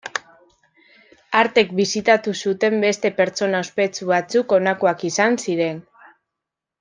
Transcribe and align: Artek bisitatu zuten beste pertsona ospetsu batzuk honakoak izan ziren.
Artek 1.41 1.75
bisitatu 1.81 2.33
zuten 2.45 2.79
beste 2.85 3.11
pertsona 3.21 3.61
ospetsu 3.69 4.07
batzuk 4.15 4.57
honakoak 4.61 5.05
izan 5.11 5.37
ziren. 5.47 5.79